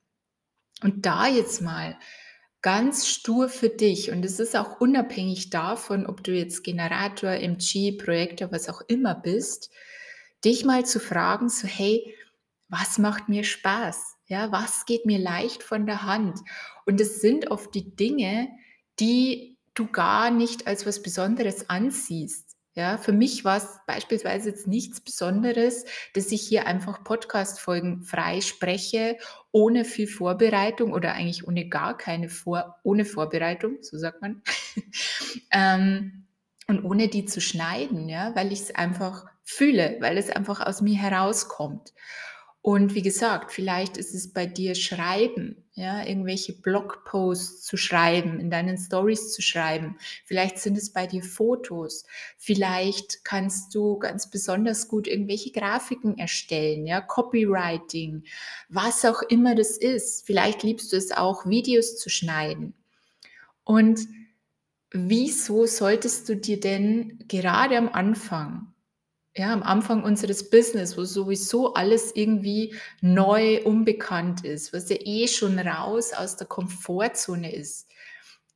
Und 0.83 1.05
da 1.07 1.27
jetzt 1.27 1.61
mal 1.61 1.99
ganz 2.63 3.09
stur 3.09 3.49
für 3.49 3.69
dich 3.69 4.11
und 4.13 4.25
es 4.25 4.39
ist 4.39 4.57
auch 4.57 4.81
unabhängig 4.81 5.51
davon, 5.51 6.07
ob 6.07 6.23
du 6.23 6.33
jetzt 6.33 6.63
Generator, 6.63 7.31
MG, 7.31 7.93
Projektor, 7.93 8.53
was 8.53 8.69
auch 8.69 8.83
immer 8.87 9.17
bist, 9.17 9.71
dich 10.45 10.65
mal 10.65 10.87
zu 10.87 11.01
fragen, 11.01 11.49
so 11.49 11.67
hey, 11.67 12.15
was 12.69 12.99
macht 12.99 13.29
mir 13.29 13.45
Spaß? 13.45 14.17
Ja, 14.27 14.51
was 14.51 14.87
geht 14.87 15.05
mir 15.05 15.19
leicht 15.19 15.63
von 15.63 15.87
der 15.87 16.05
Hand? 16.05 16.39
Und 16.87 17.01
es 17.01 17.21
sind 17.21 17.51
oft 17.51 17.75
die 17.75 17.95
Dinge, 17.95 18.49
die 18.99 19.59
du 19.75 19.89
gar 19.89 20.31
nicht 20.31 20.67
als 20.67 20.87
was 20.87 21.03
Besonderes 21.03 21.69
ansiehst. 21.69 22.52
Ja, 22.75 22.97
für 22.97 23.13
mich 23.13 23.45
war 23.45 23.59
es 23.59 23.81
beispielsweise 23.87 24.49
jetzt 24.49 24.67
nichts 24.67 25.01
Besonderes, 25.03 25.85
dass 26.15 26.33
ich 26.33 26.41
hier 26.41 26.67
einfach 26.67 27.05
Podcast-Folgen 27.05 28.03
frei 28.03 28.41
spreche, 28.41 29.19
ohne 29.51 29.85
viel 29.85 30.07
Vorbereitung 30.07 30.93
oder 30.93 31.13
eigentlich 31.13 31.47
ohne 31.47 31.69
gar 31.69 31.99
keine 31.99 32.31
Vor 32.31 32.77
ohne 32.83 33.05
Vorbereitung, 33.05 33.77
so 33.83 33.99
sagt 33.99 34.23
man. 34.23 34.43
ähm, 35.51 36.27
und 36.67 36.85
ohne 36.85 37.09
die 37.09 37.27
zu 37.27 37.43
schneiden, 37.43 38.09
ja, 38.09 38.35
weil 38.35 38.53
ich 38.53 38.61
es 38.61 38.75
einfach 38.75 39.27
fühle, 39.45 39.99
weil 40.01 40.17
es 40.17 40.31
einfach 40.31 40.65
aus 40.65 40.81
mir 40.81 40.97
herauskommt. 40.97 41.93
Und 42.65 42.95
wie 42.95 43.03
gesagt, 43.03 43.51
vielleicht 43.51 43.97
ist 43.97 44.15
es 44.15 44.33
bei 44.33 44.47
dir 44.47 44.77
Schreiben, 44.77 45.65
ja, 45.75 46.07
irgendwelche 46.07 46.53
Blogposts 46.53 47.63
zu 47.63 47.77
schreiben, 47.77 48.39
in 48.39 48.51
deinen 48.51 48.79
Stories 48.79 49.33
zu 49.33 49.43
schreiben. 49.43 49.97
Vielleicht 50.25 50.59
sind 50.59 50.79
es 50.79 50.93
bei 50.93 51.09
dir 51.09 51.25
Fotos. 51.25 52.05
Vielleicht 52.39 53.25
kannst 53.25 53.75
du 53.75 53.99
ganz 53.99 54.31
besonders 54.31 54.87
gut 54.87 55.09
irgendwelche 55.09 55.51
Grafiken 55.51 56.19
erstellen, 56.19 56.87
ja, 56.87 57.01
Copywriting, 57.01 58.23
was 58.69 59.05
auch 59.05 59.23
immer 59.23 59.57
das 59.57 59.77
ist. 59.77 60.25
Vielleicht 60.25 60.63
liebst 60.63 60.93
du 60.93 60.97
es 60.97 61.11
auch, 61.11 61.45
Videos 61.47 61.99
zu 61.99 62.11
schneiden. 62.11 62.75
Und 63.65 64.07
wieso 64.93 65.67
solltest 65.67 66.29
du 66.29 66.37
dir 66.37 66.61
denn 66.61 67.25
gerade 67.27 67.77
am 67.77 67.89
Anfang 67.89 68.72
ja, 69.35 69.53
am 69.53 69.63
Anfang 69.63 70.05
unseres 70.05 70.51
Business, 70.51 70.99
wo 70.99 71.05
sowieso 71.05 71.75
alles 71.75 72.15
irgendwie 72.15 72.75
neu, 73.01 73.63
unbekannt 73.65 74.45
ist, 74.45 74.73
was 74.73 74.91
ja 74.91 74.97
eh 75.01 75.27
schon 75.27 75.59
raus 75.59 76.13
aus 76.13 76.37
der 76.37 76.47
Komfortzone 76.47 77.55
ist. 77.55 77.89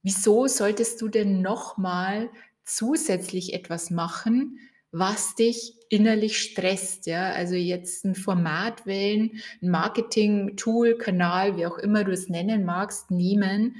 Wieso 0.02 0.46
solltest 0.46 1.00
du 1.00 1.08
denn 1.08 1.40
nochmal 1.40 2.30
zusätzlich 2.64 3.54
etwas 3.54 3.90
machen, 3.90 4.58
was 4.92 5.34
dich 5.34 5.74
innerlich 5.88 6.38
stresst, 6.38 7.06
ja? 7.06 7.30
Also 7.32 7.54
jetzt 7.54 8.04
ein 8.04 8.14
Format 8.14 8.86
wählen, 8.86 9.40
ein 9.62 9.70
Marketing-Tool, 9.70 10.98
Kanal, 10.98 11.56
wie 11.56 11.66
auch 11.66 11.78
immer 11.78 12.04
du 12.04 12.12
es 12.12 12.28
nennen 12.28 12.64
magst, 12.64 13.10
nehmen, 13.10 13.76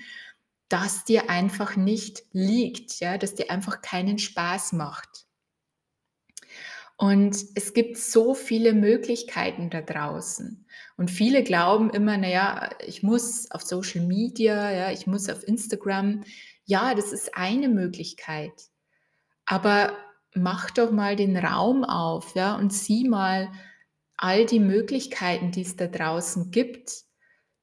das 0.68 1.04
dir 1.04 1.30
einfach 1.30 1.76
nicht 1.76 2.22
liegt, 2.32 3.00
ja, 3.00 3.18
das 3.18 3.34
dir 3.34 3.50
einfach 3.50 3.82
keinen 3.82 4.18
Spaß 4.18 4.72
macht. 4.72 5.25
Und 6.98 7.36
es 7.54 7.74
gibt 7.74 7.98
so 7.98 8.34
viele 8.34 8.72
Möglichkeiten 8.72 9.68
da 9.68 9.82
draußen. 9.82 10.66
Und 10.96 11.10
viele 11.10 11.42
glauben 11.42 11.90
immer, 11.90 12.16
naja, 12.16 12.70
ich 12.86 13.02
muss 13.02 13.50
auf 13.50 13.62
Social 13.62 14.06
Media, 14.06 14.72
ja, 14.72 14.90
ich 14.90 15.06
muss 15.06 15.28
auf 15.28 15.46
Instagram. 15.46 16.24
Ja, 16.64 16.94
das 16.94 17.12
ist 17.12 17.36
eine 17.36 17.68
Möglichkeit. 17.68 18.52
Aber 19.44 19.92
mach 20.34 20.70
doch 20.70 20.90
mal 20.90 21.16
den 21.16 21.36
Raum 21.36 21.84
auf, 21.84 22.34
ja, 22.34 22.56
und 22.56 22.72
sieh 22.72 23.06
mal 23.06 23.50
all 24.16 24.46
die 24.46 24.60
Möglichkeiten, 24.60 25.50
die 25.50 25.62
es 25.62 25.76
da 25.76 25.86
draußen 25.86 26.50
gibt. 26.50 27.04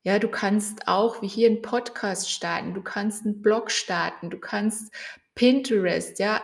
Ja, 0.04 0.20
du 0.20 0.28
kannst 0.28 0.88
auch 0.88 1.22
wie 1.22 1.28
hier 1.28 1.50
einen 1.50 1.62
Podcast 1.62 2.30
starten, 2.30 2.74
du 2.74 2.84
kannst 2.84 3.26
einen 3.26 3.42
Blog 3.42 3.72
starten, 3.72 4.30
du 4.30 4.38
kannst 4.38 4.94
Pinterest, 5.34 6.20
ja, 6.20 6.44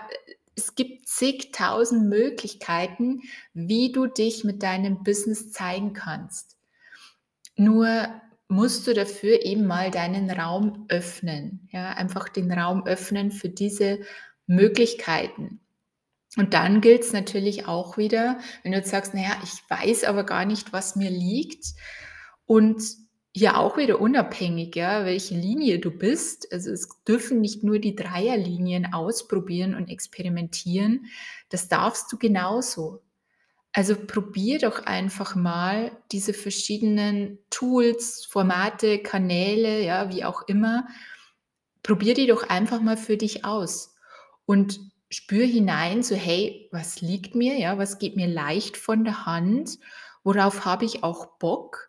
es 0.59 0.75
gibt 0.75 1.07
zigtausend 1.07 2.09
Möglichkeiten, 2.09 3.21
wie 3.53 3.91
du 3.91 4.07
dich 4.07 4.43
mit 4.43 4.61
deinem 4.61 5.03
Business 5.03 5.51
zeigen 5.51 5.93
kannst. 5.93 6.57
Nur 7.55 8.09
musst 8.49 8.85
du 8.85 8.93
dafür 8.93 9.45
eben 9.45 9.65
mal 9.65 9.89
deinen 9.89 10.29
Raum 10.29 10.85
öffnen. 10.89 11.69
Ja, 11.71 11.91
einfach 11.91 12.27
den 12.27 12.51
Raum 12.51 12.85
öffnen 12.85 13.31
für 13.31 13.49
diese 13.49 13.99
Möglichkeiten. 14.47 15.61
Und 16.35 16.53
dann 16.53 16.81
gilt 16.81 17.03
es 17.03 17.13
natürlich 17.13 17.67
auch 17.67 17.97
wieder, 17.97 18.39
wenn 18.63 18.73
du 18.73 18.77
jetzt 18.79 18.91
sagst, 18.91 19.13
naja, 19.13 19.39
ich 19.43 19.69
weiß 19.69 20.03
aber 20.03 20.25
gar 20.25 20.45
nicht, 20.45 20.73
was 20.73 20.95
mir 20.95 21.09
liegt. 21.09 21.73
Und 22.45 22.83
ja, 23.35 23.57
auch 23.57 23.77
wieder 23.77 24.01
unabhängig, 24.01 24.75
ja, 24.75 25.05
welche 25.05 25.35
Linie 25.35 25.79
du 25.79 25.91
bist. 25.91 26.51
Also 26.51 26.71
es 26.71 26.89
dürfen 27.07 27.41
nicht 27.41 27.63
nur 27.63 27.79
die 27.79 27.95
Dreierlinien 27.95 28.93
ausprobieren 28.93 29.75
und 29.75 29.89
experimentieren. 29.89 31.05
Das 31.49 31.67
darfst 31.67 32.11
du 32.11 32.17
genauso. 32.17 33.03
Also 33.71 33.95
probier 33.95 34.57
doch 34.57 34.85
einfach 34.85 35.35
mal 35.35 35.91
diese 36.11 36.33
verschiedenen 36.33 37.37
Tools, 37.51 38.25
Formate, 38.25 38.99
Kanäle, 38.99 39.83
ja, 39.83 40.11
wie 40.11 40.25
auch 40.25 40.47
immer. 40.47 40.87
Probier 41.83 42.15
die 42.15 42.25
doch 42.25 42.49
einfach 42.49 42.81
mal 42.81 42.97
für 42.97 43.15
dich 43.15 43.45
aus 43.45 43.95
und 44.45 44.79
spür 45.11 45.45
hinein, 45.45 46.01
so 46.01 46.15
hey, 46.15 46.67
was 46.71 47.01
liegt 47.01 47.35
mir, 47.35 47.59
ja, 47.59 47.77
was 47.77 47.99
geht 47.99 48.15
mir 48.15 48.27
leicht 48.27 48.75
von 48.75 49.03
der 49.03 49.25
Hand, 49.27 49.77
worauf 50.23 50.65
habe 50.65 50.85
ich 50.85 51.03
auch 51.03 51.37
Bock? 51.37 51.88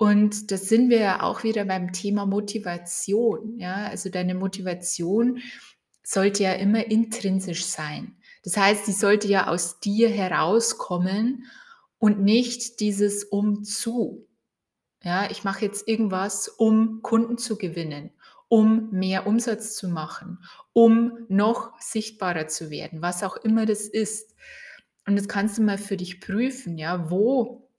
Und 0.00 0.50
das 0.50 0.66
sind 0.66 0.88
wir 0.88 0.98
ja 0.98 1.22
auch 1.22 1.44
wieder 1.44 1.66
beim 1.66 1.92
Thema 1.92 2.24
Motivation. 2.24 3.58
Ja, 3.58 3.84
also 3.88 4.08
deine 4.08 4.34
Motivation 4.34 5.42
sollte 6.02 6.42
ja 6.42 6.54
immer 6.54 6.90
intrinsisch 6.90 7.66
sein. 7.66 8.16
Das 8.42 8.56
heißt, 8.56 8.86
die 8.86 8.92
sollte 8.92 9.28
ja 9.28 9.48
aus 9.48 9.78
dir 9.78 10.08
herauskommen 10.08 11.44
und 11.98 12.22
nicht 12.22 12.80
dieses 12.80 13.24
um 13.24 13.62
zu. 13.62 14.26
Ja, 15.02 15.30
ich 15.30 15.44
mache 15.44 15.66
jetzt 15.66 15.86
irgendwas, 15.86 16.48
um 16.48 17.02
Kunden 17.02 17.36
zu 17.36 17.58
gewinnen, 17.58 18.08
um 18.48 18.90
mehr 18.92 19.26
Umsatz 19.26 19.76
zu 19.76 19.86
machen, 19.86 20.38
um 20.72 21.26
noch 21.28 21.78
sichtbarer 21.78 22.48
zu 22.48 22.70
werden, 22.70 23.02
was 23.02 23.22
auch 23.22 23.36
immer 23.36 23.66
das 23.66 23.86
ist. 23.86 24.34
Und 25.06 25.16
das 25.16 25.28
kannst 25.28 25.58
du 25.58 25.62
mal 25.62 25.76
für 25.76 25.98
dich 25.98 26.22
prüfen, 26.22 26.78
ja, 26.78 27.10
wo 27.10 27.69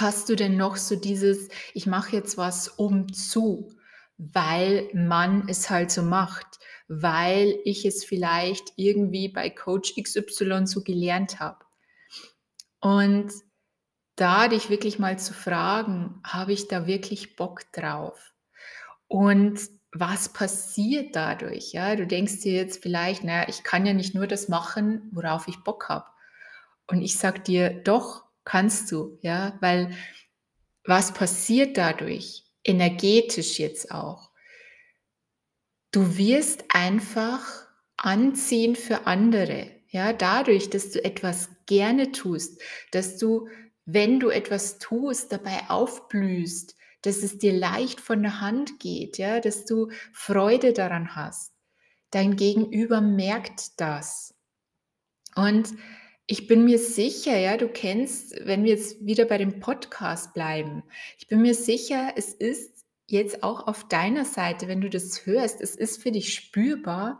Hast 0.00 0.28
du 0.28 0.36
denn 0.36 0.56
noch 0.56 0.76
so 0.76 0.94
dieses, 0.94 1.48
ich 1.74 1.86
mache 1.86 2.14
jetzt 2.14 2.36
was 2.36 2.68
um 2.68 3.12
zu, 3.12 3.74
weil 4.16 4.88
man 4.94 5.48
es 5.48 5.70
halt 5.70 5.90
so 5.90 6.02
macht, 6.02 6.46
weil 6.86 7.58
ich 7.64 7.84
es 7.84 8.04
vielleicht 8.04 8.72
irgendwie 8.76 9.28
bei 9.28 9.50
Coach 9.50 9.94
XY 10.00 10.66
so 10.66 10.82
gelernt 10.82 11.40
habe. 11.40 11.64
Und 12.80 13.32
da 14.14 14.46
dich 14.46 14.70
wirklich 14.70 15.00
mal 15.00 15.18
zu 15.18 15.34
fragen, 15.34 16.20
habe 16.24 16.52
ich 16.52 16.68
da 16.68 16.86
wirklich 16.86 17.34
Bock 17.34 17.62
drauf? 17.72 18.32
Und 19.08 19.58
was 19.90 20.28
passiert 20.28 21.16
dadurch? 21.16 21.72
Ja, 21.72 21.96
du 21.96 22.06
denkst 22.06 22.42
dir 22.42 22.52
jetzt 22.52 22.82
vielleicht, 22.84 23.24
naja, 23.24 23.48
ich 23.48 23.64
kann 23.64 23.84
ja 23.84 23.94
nicht 23.94 24.14
nur 24.14 24.28
das 24.28 24.48
machen, 24.48 25.08
worauf 25.10 25.48
ich 25.48 25.64
Bock 25.64 25.88
habe. 25.88 26.06
Und 26.86 27.02
ich 27.02 27.18
sag 27.18 27.44
dir, 27.44 27.70
doch, 27.70 28.27
kannst 28.48 28.90
du, 28.90 29.18
ja, 29.20 29.58
weil 29.60 29.94
was 30.84 31.12
passiert 31.12 31.76
dadurch? 31.76 32.44
Energetisch 32.64 33.58
jetzt 33.58 33.90
auch. 33.90 34.30
Du 35.90 36.16
wirst 36.16 36.64
einfach 36.70 37.44
anziehen 37.98 38.74
für 38.74 39.06
andere. 39.06 39.70
Ja, 39.90 40.14
dadurch, 40.14 40.70
dass 40.70 40.90
du 40.90 41.04
etwas 41.04 41.50
gerne 41.66 42.10
tust, 42.12 42.62
dass 42.90 43.18
du, 43.18 43.48
wenn 43.84 44.18
du 44.18 44.30
etwas 44.30 44.78
tust, 44.78 45.30
dabei 45.30 45.68
aufblühst, 45.68 46.74
dass 47.02 47.18
es 47.18 47.36
dir 47.36 47.52
leicht 47.52 48.00
von 48.00 48.22
der 48.22 48.40
Hand 48.40 48.80
geht, 48.80 49.18
ja, 49.18 49.40
dass 49.40 49.66
du 49.66 49.90
Freude 50.12 50.72
daran 50.72 51.14
hast. 51.14 51.52
Dein 52.10 52.36
Gegenüber 52.36 53.02
merkt 53.02 53.78
das. 53.78 54.34
Und 55.34 55.74
ich 56.30 56.46
bin 56.46 56.66
mir 56.66 56.78
sicher, 56.78 57.38
ja, 57.38 57.56
du 57.56 57.68
kennst, 57.68 58.34
wenn 58.44 58.62
wir 58.62 58.72
jetzt 58.72 59.04
wieder 59.04 59.24
bei 59.24 59.38
dem 59.38 59.60
Podcast 59.60 60.34
bleiben, 60.34 60.82
ich 61.18 61.26
bin 61.26 61.40
mir 61.40 61.54
sicher, 61.54 62.12
es 62.16 62.34
ist 62.34 62.84
jetzt 63.06 63.42
auch 63.42 63.66
auf 63.66 63.88
deiner 63.88 64.26
Seite, 64.26 64.68
wenn 64.68 64.82
du 64.82 64.90
das 64.90 65.24
hörst, 65.24 65.62
es 65.62 65.74
ist 65.74 66.02
für 66.02 66.12
dich 66.12 66.34
spürbar, 66.34 67.18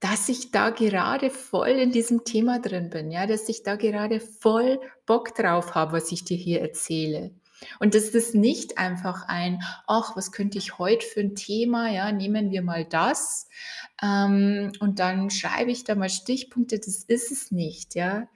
dass 0.00 0.30
ich 0.30 0.52
da 0.52 0.70
gerade 0.70 1.28
voll 1.28 1.68
in 1.68 1.92
diesem 1.92 2.24
Thema 2.24 2.58
drin 2.60 2.88
bin, 2.88 3.10
ja, 3.10 3.26
dass 3.26 3.46
ich 3.50 3.62
da 3.62 3.76
gerade 3.76 4.20
voll 4.20 4.80
Bock 5.04 5.34
drauf 5.34 5.74
habe, 5.74 5.92
was 5.92 6.10
ich 6.10 6.24
dir 6.24 6.38
hier 6.38 6.62
erzähle. 6.62 7.34
Und 7.78 7.94
das 7.94 8.10
ist 8.10 8.34
nicht 8.34 8.78
einfach 8.78 9.28
ein, 9.28 9.62
ach, 9.86 10.16
was 10.16 10.32
könnte 10.32 10.58
ich 10.58 10.78
heute 10.78 11.06
für 11.06 11.20
ein 11.20 11.34
Thema, 11.34 11.90
ja, 11.90 12.12
nehmen 12.12 12.50
wir 12.50 12.62
mal 12.62 12.84
das 12.84 13.48
ähm, 14.02 14.72
und 14.80 14.98
dann 14.98 15.30
schreibe 15.30 15.70
ich 15.70 15.84
da 15.84 15.94
mal 15.94 16.08
Stichpunkte, 16.08 16.78
das 16.78 17.04
ist 17.04 17.30
es 17.30 17.50
nicht, 17.50 17.94
ja, 17.94 18.28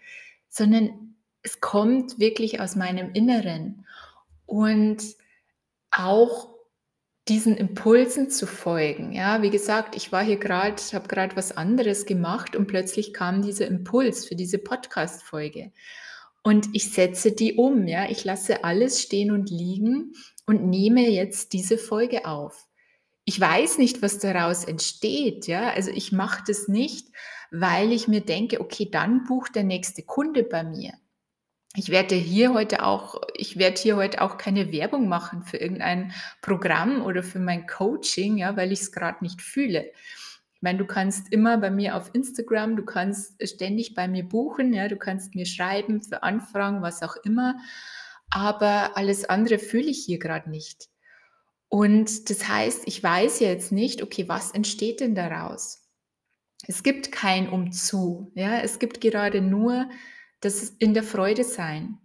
sondern 0.48 1.16
es 1.42 1.60
kommt 1.60 2.18
wirklich 2.18 2.60
aus 2.60 2.76
meinem 2.76 3.12
Inneren 3.12 3.86
und 4.46 5.02
auch 5.90 6.54
diesen 7.28 7.56
Impulsen 7.56 8.28
zu 8.30 8.46
folgen. 8.46 9.12
Ja, 9.12 9.40
wie 9.40 9.50
gesagt, 9.50 9.96
ich 9.96 10.12
war 10.12 10.22
hier 10.22 10.36
gerade, 10.36 10.76
habe 10.92 11.08
gerade 11.08 11.36
was 11.36 11.56
anderes 11.56 12.04
gemacht 12.04 12.54
und 12.54 12.66
plötzlich 12.66 13.14
kam 13.14 13.40
dieser 13.40 13.66
Impuls 13.66 14.26
für 14.26 14.36
diese 14.36 14.58
Podcast-Folge. 14.58 15.72
Und 16.46 16.68
ich 16.74 16.92
setze 16.92 17.32
die 17.32 17.54
um, 17.54 17.86
ja. 17.88 18.08
Ich 18.10 18.24
lasse 18.24 18.64
alles 18.64 19.00
stehen 19.00 19.30
und 19.30 19.50
liegen 19.50 20.12
und 20.46 20.66
nehme 20.66 21.08
jetzt 21.08 21.54
diese 21.54 21.78
Folge 21.78 22.26
auf. 22.26 22.66
Ich 23.24 23.40
weiß 23.40 23.78
nicht, 23.78 24.02
was 24.02 24.18
daraus 24.18 24.64
entsteht, 24.64 25.46
ja. 25.46 25.70
Also 25.70 25.90
ich 25.90 26.12
mache 26.12 26.44
das 26.46 26.68
nicht, 26.68 27.08
weil 27.50 27.92
ich 27.92 28.08
mir 28.08 28.20
denke, 28.20 28.60
okay, 28.60 28.88
dann 28.90 29.24
bucht 29.24 29.54
der 29.56 29.64
nächste 29.64 30.02
Kunde 30.02 30.44
bei 30.44 30.62
mir. 30.62 30.92
Ich 31.76 31.88
werde 31.88 32.14
hier 32.14 32.52
heute 32.52 32.84
auch, 32.84 33.22
ich 33.34 33.56
werde 33.56 33.80
hier 33.80 33.96
heute 33.96 34.20
auch 34.20 34.36
keine 34.36 34.70
Werbung 34.70 35.08
machen 35.08 35.44
für 35.44 35.56
irgendein 35.56 36.12
Programm 36.42 37.02
oder 37.02 37.22
für 37.22 37.40
mein 37.40 37.66
Coaching, 37.66 38.36
ja, 38.36 38.54
weil 38.56 38.70
ich 38.70 38.82
es 38.82 38.92
gerade 38.92 39.24
nicht 39.24 39.40
fühle 39.40 39.90
meine, 40.64 40.78
du 40.78 40.86
kannst 40.86 41.32
immer 41.32 41.58
bei 41.58 41.70
mir 41.70 41.94
auf 41.94 42.12
Instagram, 42.12 42.74
du 42.74 42.84
kannst 42.84 43.36
ständig 43.46 43.94
bei 43.94 44.08
mir 44.08 44.24
buchen, 44.24 44.72
ja, 44.72 44.88
du 44.88 44.96
kannst 44.96 45.36
mir 45.36 45.46
schreiben 45.46 46.02
für 46.02 46.24
Anfragen, 46.24 46.82
was 46.82 47.02
auch 47.02 47.14
immer. 47.24 47.56
Aber 48.30 48.96
alles 48.96 49.24
andere 49.26 49.60
fühle 49.60 49.90
ich 49.90 50.04
hier 50.04 50.18
gerade 50.18 50.50
nicht. 50.50 50.88
Und 51.68 52.30
das 52.30 52.48
heißt, 52.48 52.82
ich 52.86 53.02
weiß 53.02 53.40
jetzt 53.40 53.70
nicht, 53.70 54.02
okay, 54.02 54.28
was 54.28 54.50
entsteht 54.50 55.00
denn 55.00 55.14
daraus? 55.14 55.88
Es 56.66 56.82
gibt 56.82 57.12
kein 57.12 57.48
Umzu, 57.48 58.32
ja, 58.34 58.58
es 58.60 58.78
gibt 58.78 59.00
gerade 59.00 59.40
nur 59.40 59.88
das 60.40 60.70
in 60.70 60.94
der 60.94 61.02
Freude 61.02 61.44
sein, 61.44 61.98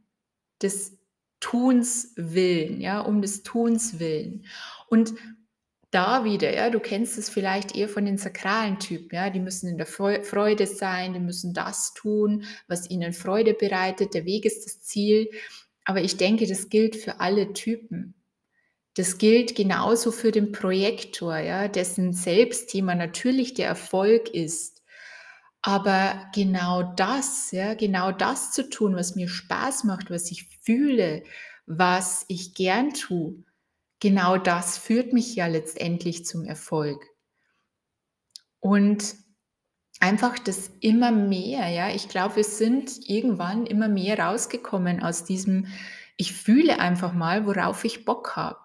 des 0.61 0.99
Tuns 1.39 2.13
willen, 2.17 2.81
ja, 2.81 2.99
um 2.99 3.21
des 3.21 3.43
Tuns 3.43 3.99
willen. 3.99 4.45
Und 4.89 5.13
da 5.91 6.23
wieder, 6.23 6.53
ja, 6.53 6.69
du 6.69 6.79
kennst 6.79 7.17
es 7.17 7.29
vielleicht 7.29 7.75
eher 7.75 7.89
von 7.89 8.05
den 8.05 8.17
sakralen 8.17 8.79
Typen, 8.79 9.15
ja, 9.15 9.29
die 9.29 9.39
müssen 9.39 9.67
in 9.67 9.77
der 9.77 9.87
Freude 9.87 10.67
sein, 10.67 11.13
die 11.13 11.19
müssen 11.19 11.53
das 11.53 11.93
tun, 11.93 12.43
was 12.67 12.89
ihnen 12.89 13.13
Freude 13.13 13.53
bereitet, 13.53 14.13
der 14.13 14.25
Weg 14.25 14.45
ist 14.45 14.65
das 14.65 14.81
Ziel. 14.81 15.29
Aber 15.85 16.01
ich 16.01 16.17
denke, 16.17 16.45
das 16.45 16.69
gilt 16.69 16.95
für 16.95 17.19
alle 17.19 17.53
Typen. 17.53 18.13
Das 18.95 19.17
gilt 19.17 19.55
genauso 19.55 20.11
für 20.11 20.31
den 20.31 20.51
Projektor, 20.51 21.37
ja, 21.37 21.67
dessen 21.67 22.13
Selbstthema 22.13 22.95
natürlich 22.95 23.53
der 23.53 23.67
Erfolg 23.67 24.29
ist. 24.29 24.83
Aber 25.61 26.29
genau 26.33 26.93
das, 26.95 27.51
ja, 27.51 27.73
genau 27.73 28.11
das 28.11 28.51
zu 28.51 28.69
tun, 28.69 28.95
was 28.95 29.15
mir 29.15 29.27
Spaß 29.27 29.83
macht, 29.83 30.09
was 30.09 30.31
ich 30.31 30.47
fühle, 30.61 31.23
was 31.65 32.25
ich 32.27 32.53
gern 32.53 32.93
tue, 32.93 33.43
genau 33.99 34.37
das 34.37 34.77
führt 34.77 35.13
mich 35.13 35.35
ja 35.35 35.47
letztendlich 35.47 36.25
zum 36.25 36.43
Erfolg. 36.43 37.05
Und 38.59 39.15
einfach 39.99 40.39
das 40.39 40.71
immer 40.79 41.11
mehr, 41.11 41.67
ja, 41.69 41.89
ich 41.89 42.09
glaube, 42.09 42.37
wir 42.37 42.43
sind 42.43 42.91
irgendwann 43.07 43.65
immer 43.65 43.87
mehr 43.87 44.19
rausgekommen 44.19 45.01
aus 45.03 45.25
diesem, 45.25 45.67
ich 46.17 46.33
fühle 46.33 46.79
einfach 46.79 47.13
mal, 47.13 47.45
worauf 47.45 47.83
ich 47.85 48.05
Bock 48.05 48.35
habe. 48.35 48.59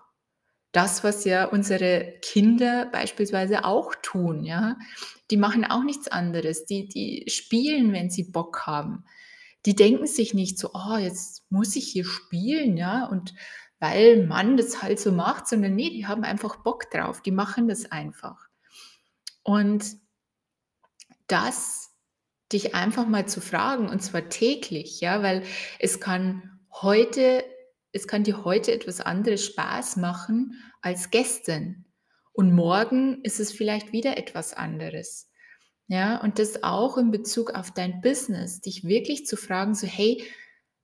Das, 0.72 1.04
was 1.04 1.24
ja 1.24 1.44
unsere 1.44 2.14
Kinder 2.20 2.86
beispielsweise 2.86 3.64
auch 3.64 3.94
tun, 4.02 4.42
ja, 4.42 4.76
die 5.30 5.36
machen 5.36 5.64
auch 5.64 5.84
nichts 5.84 6.08
anderes. 6.08 6.64
Die, 6.66 6.88
die 6.88 7.24
spielen, 7.28 7.92
wenn 7.92 8.10
sie 8.10 8.24
Bock 8.24 8.66
haben. 8.66 9.04
Die 9.66 9.76
denken 9.76 10.06
sich 10.06 10.34
nicht 10.34 10.58
so, 10.58 10.70
oh, 10.74 10.96
jetzt 10.96 11.50
muss 11.50 11.76
ich 11.76 11.86
hier 11.86 12.04
spielen, 12.04 12.76
ja, 12.76 13.06
und 13.06 13.34
weil 13.84 14.24
man 14.26 14.56
das 14.56 14.82
halt 14.82 14.98
so 14.98 15.12
macht, 15.12 15.46
sondern 15.46 15.74
nee, 15.74 15.90
die 15.90 16.06
haben 16.06 16.24
einfach 16.24 16.56
Bock 16.56 16.90
drauf, 16.90 17.20
die 17.20 17.30
machen 17.30 17.68
das 17.68 17.92
einfach. 17.92 18.48
Und 19.42 19.84
das 21.26 21.90
dich 22.50 22.74
einfach 22.74 23.06
mal 23.06 23.28
zu 23.28 23.42
fragen 23.42 23.90
und 23.90 24.00
zwar 24.00 24.30
täglich, 24.30 25.02
ja, 25.02 25.22
weil 25.22 25.42
es 25.78 26.00
kann 26.00 26.60
heute, 26.72 27.44
es 27.92 28.08
kann 28.08 28.24
dir 28.24 28.46
heute 28.46 28.72
etwas 28.72 29.02
anderes 29.02 29.44
Spaß 29.44 29.96
machen 29.96 30.58
als 30.80 31.10
gestern 31.10 31.84
und 32.32 32.54
morgen 32.54 33.22
ist 33.22 33.38
es 33.38 33.52
vielleicht 33.52 33.92
wieder 33.92 34.16
etwas 34.16 34.54
anderes. 34.54 35.30
Ja, 35.88 36.22
und 36.22 36.38
das 36.38 36.62
auch 36.62 36.96
in 36.96 37.10
Bezug 37.10 37.50
auf 37.50 37.70
dein 37.70 38.00
Business, 38.00 38.62
dich 38.62 38.84
wirklich 38.84 39.26
zu 39.26 39.36
fragen, 39.36 39.74
so 39.74 39.86
hey, 39.86 40.24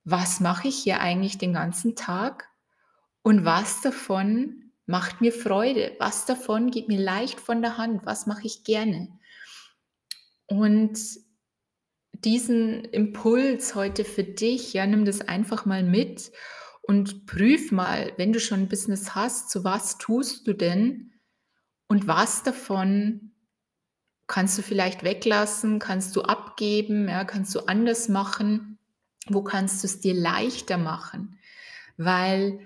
was 0.04 0.40
mache 0.40 0.68
ich 0.68 0.76
hier 0.76 1.00
eigentlich 1.00 1.38
den 1.38 1.54
ganzen 1.54 1.96
Tag? 1.96 2.49
Und 3.22 3.44
was 3.44 3.80
davon 3.80 4.72
macht 4.86 5.20
mir 5.20 5.32
Freude? 5.32 5.94
Was 5.98 6.26
davon 6.26 6.70
geht 6.70 6.88
mir 6.88 7.00
leicht 7.00 7.40
von 7.40 7.62
der 7.62 7.76
Hand? 7.76 8.06
Was 8.06 8.26
mache 8.26 8.46
ich 8.46 8.64
gerne? 8.64 9.08
Und 10.46 10.98
diesen 12.12 12.84
Impuls 12.84 13.74
heute 13.74 14.04
für 14.04 14.24
dich, 14.24 14.72
ja, 14.72 14.86
nimm 14.86 15.04
das 15.04 15.20
einfach 15.20 15.64
mal 15.64 15.82
mit 15.82 16.32
und 16.82 17.26
prüf 17.26 17.72
mal, 17.72 18.12
wenn 18.16 18.32
du 18.32 18.40
schon 18.40 18.60
ein 18.60 18.68
Business 18.68 19.14
hast, 19.14 19.50
zu 19.50 19.64
was 19.64 19.98
tust 19.98 20.46
du 20.46 20.52
denn 20.52 21.12
und 21.88 22.06
was 22.06 22.42
davon 22.42 23.32
kannst 24.26 24.58
du 24.58 24.62
vielleicht 24.62 25.02
weglassen, 25.02 25.78
kannst 25.78 26.14
du 26.14 26.22
abgeben, 26.22 27.08
ja, 27.08 27.24
kannst 27.24 27.54
du 27.54 27.60
anders 27.60 28.08
machen, 28.08 28.78
wo 29.28 29.42
kannst 29.42 29.82
du 29.82 29.86
es 29.86 30.00
dir 30.00 30.14
leichter 30.14 30.78
machen? 30.78 31.38
Weil 31.96 32.60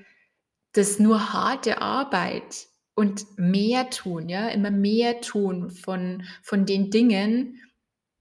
dass 0.74 0.98
nur 0.98 1.32
harte 1.32 1.80
Arbeit 1.80 2.66
und 2.94 3.26
mehr 3.38 3.90
tun, 3.90 4.28
ja, 4.28 4.48
immer 4.48 4.70
mehr 4.70 5.20
tun 5.20 5.70
von, 5.70 6.24
von 6.42 6.66
den 6.66 6.90
Dingen, 6.90 7.60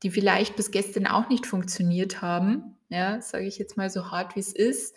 die 0.02 0.12
vielleicht 0.12 0.56
bis 0.56 0.72
gestern 0.72 1.08
auch 1.08 1.30
nicht 1.30 1.46
funktioniert 1.46 2.22
haben, 2.22 2.78
ja, 2.90 3.22
sage 3.22 3.46
ich 3.46 3.58
jetzt 3.58 3.78
mal 3.78 3.90
so 3.90 4.12
hart 4.12 4.36
wie 4.36 4.40
es 4.40 4.54
ist, 4.54 4.96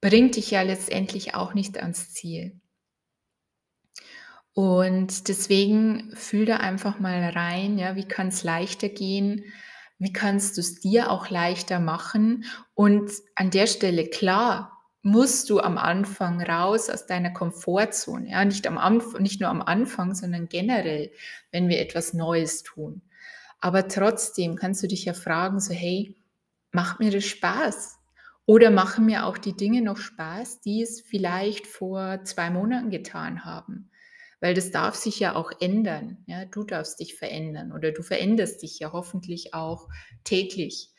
bringt 0.00 0.36
dich 0.36 0.50
ja 0.50 0.62
letztendlich 0.62 1.34
auch 1.34 1.54
nicht 1.54 1.78
ans 1.78 2.12
Ziel. 2.12 2.60
Und 4.52 5.28
deswegen 5.28 6.14
fühl 6.16 6.44
da 6.44 6.56
einfach 6.56 6.98
mal 6.98 7.22
rein, 7.30 7.78
ja, 7.78 7.94
wie 7.94 8.06
kann 8.06 8.28
es 8.28 8.42
leichter 8.42 8.88
gehen? 8.88 9.44
Wie 9.98 10.12
kannst 10.12 10.56
du 10.56 10.60
es 10.60 10.80
dir 10.80 11.10
auch 11.10 11.30
leichter 11.30 11.80
machen? 11.80 12.44
Und 12.74 13.10
an 13.34 13.50
der 13.50 13.66
Stelle 13.66 14.06
klar, 14.06 14.77
musst 15.08 15.50
du 15.50 15.60
am 15.60 15.78
Anfang 15.78 16.42
raus 16.42 16.88
aus 16.90 17.06
deiner 17.06 17.30
Komfortzone. 17.30 18.30
Ja, 18.30 18.44
nicht, 18.44 18.66
am 18.66 18.78
Anfang, 18.78 19.22
nicht 19.22 19.40
nur 19.40 19.50
am 19.50 19.62
Anfang, 19.62 20.14
sondern 20.14 20.48
generell, 20.48 21.10
wenn 21.50 21.68
wir 21.68 21.80
etwas 21.80 22.14
Neues 22.14 22.62
tun. 22.62 23.02
Aber 23.60 23.88
trotzdem 23.88 24.56
kannst 24.56 24.82
du 24.82 24.86
dich 24.86 25.04
ja 25.04 25.14
fragen, 25.14 25.60
so 25.60 25.74
hey, 25.74 26.16
macht 26.72 27.00
mir 27.00 27.10
das 27.10 27.24
Spaß? 27.24 27.96
Oder 28.46 28.70
machen 28.70 29.06
mir 29.06 29.26
auch 29.26 29.36
die 29.36 29.56
Dinge 29.56 29.82
noch 29.82 29.98
Spaß, 29.98 30.60
die 30.60 30.82
es 30.82 31.00
vielleicht 31.00 31.66
vor 31.66 32.24
zwei 32.24 32.50
Monaten 32.50 32.90
getan 32.90 33.44
haben? 33.44 33.90
weil 34.40 34.54
das 34.54 34.70
darf 34.70 34.94
sich 34.94 35.18
ja 35.18 35.34
auch 35.34 35.50
ändern. 35.60 36.18
Ja, 36.26 36.44
du 36.44 36.64
darfst 36.64 37.00
dich 37.00 37.16
verändern 37.16 37.72
oder 37.72 37.92
du 37.92 38.02
veränderst 38.02 38.62
dich 38.62 38.78
ja 38.78 38.92
hoffentlich 38.92 39.54
auch 39.54 39.88
täglich. 40.24 40.90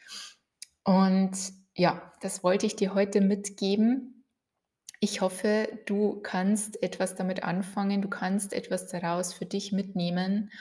Und 0.83 1.31
ja, 1.79 2.11
das 2.19 2.43
wollte 2.43 2.65
ich 2.65 2.75
dir 2.75 2.93
heute 2.93 3.21
mitgeben. 3.21 4.25
Ich 4.99 5.21
hoffe, 5.21 5.69
du 5.85 6.19
kannst 6.21 6.83
etwas 6.83 7.15
damit 7.15 7.43
anfangen, 7.43 8.01
du 8.01 8.09
kannst 8.09 8.51
etwas 8.51 8.87
daraus 8.87 9.33
für 9.33 9.45
dich 9.45 9.71
mitnehmen. 9.71 10.51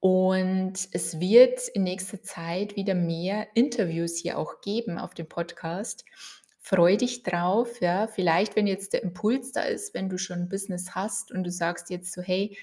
Und 0.00 0.74
es 0.92 1.18
wird 1.18 1.66
in 1.68 1.84
nächster 1.84 2.22
Zeit 2.22 2.76
wieder 2.76 2.94
mehr 2.94 3.48
Interviews 3.54 4.18
hier 4.18 4.36
auch 4.36 4.60
geben 4.60 4.98
auf 4.98 5.14
dem 5.14 5.30
Podcast. 5.30 6.04
Freu 6.58 6.98
dich 6.98 7.22
drauf, 7.22 7.80
ja. 7.80 8.06
Vielleicht, 8.06 8.54
wenn 8.54 8.66
jetzt 8.66 8.92
der 8.92 9.02
Impuls 9.02 9.52
da 9.52 9.62
ist, 9.62 9.94
wenn 9.94 10.10
du 10.10 10.18
schon 10.18 10.40
ein 10.40 10.48
Business 10.50 10.94
hast 10.94 11.32
und 11.32 11.44
du 11.44 11.50
sagst 11.50 11.88
jetzt 11.88 12.12
so, 12.12 12.20
hey, 12.20 12.58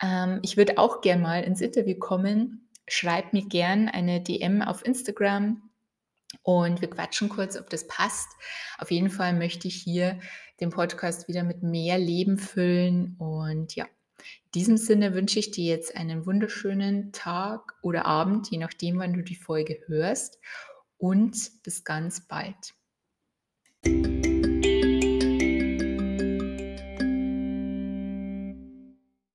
ähm, 0.00 0.38
ich 0.42 0.56
würde 0.56 0.78
auch 0.78 1.00
gern 1.00 1.20
mal 1.20 1.42
ins 1.42 1.60
Interview 1.60 1.98
kommen, 1.98 2.68
schreib 2.86 3.32
mir 3.32 3.44
gern 3.44 3.88
eine 3.88 4.20
DM 4.20 4.62
auf 4.62 4.86
Instagram 4.86 5.71
und 6.42 6.80
wir 6.80 6.88
quatschen 6.88 7.28
kurz, 7.28 7.56
ob 7.58 7.70
das 7.70 7.86
passt. 7.86 8.28
Auf 8.78 8.90
jeden 8.90 9.10
Fall 9.10 9.34
möchte 9.34 9.68
ich 9.68 9.76
hier 9.76 10.18
den 10.60 10.70
Podcast 10.70 11.28
wieder 11.28 11.44
mit 11.44 11.62
mehr 11.62 11.98
Leben 11.98 12.38
füllen. 12.38 13.16
Und 13.18 13.74
ja, 13.74 13.84
in 13.84 14.50
diesem 14.54 14.76
Sinne 14.76 15.14
wünsche 15.14 15.38
ich 15.38 15.50
dir 15.50 15.66
jetzt 15.66 15.96
einen 15.96 16.26
wunderschönen 16.26 17.12
Tag 17.12 17.74
oder 17.82 18.06
Abend, 18.06 18.50
je 18.50 18.58
nachdem, 18.58 18.98
wann 18.98 19.12
du 19.12 19.22
die 19.22 19.36
Folge 19.36 19.78
hörst. 19.86 20.38
Und 20.98 21.62
bis 21.64 21.84
ganz 21.84 22.26
bald. 22.28 22.74